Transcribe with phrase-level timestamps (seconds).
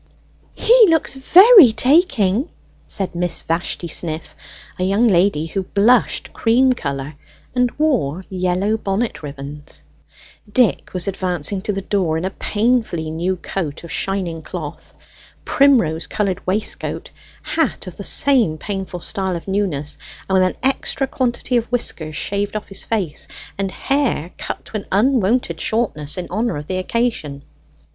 [0.55, 2.49] "He looks very taking!"
[2.87, 4.35] said Miss Vashti Sniff,
[4.79, 7.13] a young lady who blushed cream colour
[7.53, 9.83] and wore yellow bonnet ribbons.
[10.51, 14.95] Dick was advancing to the door in a painfully new coat of shining cloth,
[15.45, 17.11] primrose coloured waistcoat,
[17.43, 22.15] hat of the same painful style of newness, and with an extra quantity of whiskers
[22.15, 26.79] shaved off his face, and hair cut to an unwonted shortness in honour of the
[26.79, 27.43] occasion.